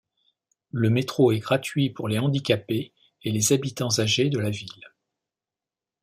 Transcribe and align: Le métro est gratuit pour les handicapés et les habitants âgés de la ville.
Le 0.71 0.89
métro 0.89 1.31
est 1.31 1.37
gratuit 1.37 1.91
pour 1.91 2.07
les 2.07 2.17
handicapés 2.17 2.91
et 3.21 3.29
les 3.29 3.53
habitants 3.53 3.99
âgés 3.99 4.31
de 4.31 4.39
la 4.39 4.49
ville. 4.49 4.89